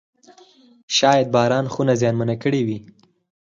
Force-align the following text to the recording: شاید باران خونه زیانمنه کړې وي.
شاید 0.95 1.27
باران 1.33 1.65
خونه 1.73 1.93
زیانمنه 2.01 2.35
کړې 2.43 2.61
وي. 2.67 2.79